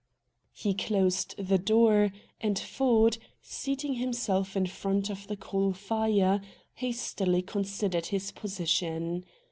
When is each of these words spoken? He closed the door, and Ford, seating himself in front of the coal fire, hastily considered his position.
He 0.55 0.73
closed 0.73 1.35
the 1.37 1.59
door, 1.59 2.11
and 2.39 2.57
Ford, 2.57 3.19
seating 3.39 3.93
himself 3.93 4.57
in 4.57 4.65
front 4.65 5.11
of 5.11 5.27
the 5.27 5.37
coal 5.37 5.73
fire, 5.73 6.41
hastily 6.73 7.43
considered 7.43 8.07
his 8.07 8.31
position. 8.31 9.25